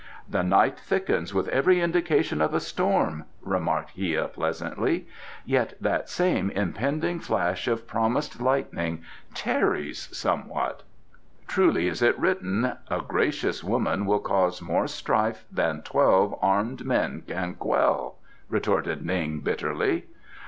"The 0.27 0.41
night 0.41 0.79
thickens, 0.79 1.31
with 1.31 1.47
every 1.49 1.79
indication 1.79 2.41
of 2.41 2.55
a 2.55 2.59
storm," 2.59 3.25
remarked 3.43 3.91
Hia 3.91 4.29
pleasantly. 4.29 5.07
"Yet 5.45 5.75
that 5.79 6.09
same 6.09 6.49
impending 6.49 7.19
flash 7.19 7.67
of 7.67 7.87
promised 7.87 8.41
lightning 8.41 9.03
tarries 9.35 10.09
somewhat." 10.11 10.81
"Truly 11.47 11.87
is 11.87 12.01
it 12.01 12.17
written: 12.17 12.65
'A 12.87 13.01
gracious 13.07 13.63
woman 13.63 14.07
will 14.07 14.17
cause 14.21 14.59
more 14.59 14.87
strife 14.87 15.45
than 15.51 15.83
twelve 15.83 16.33
armed 16.41 16.83
men 16.83 17.21
can 17.27 17.53
quell,'" 17.53 18.15
retorted 18.49 19.05
Ning 19.05 19.41
bitterly. 19.41 20.07